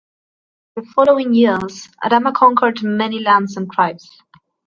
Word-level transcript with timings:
In 0.75 0.83
the 0.83 0.89
following 0.95 1.35
years 1.35 1.87
Adama 2.03 2.33
conquered 2.33 2.81
many 2.81 3.19
lands 3.19 3.55
and 3.55 3.71
tribes. 3.71 4.09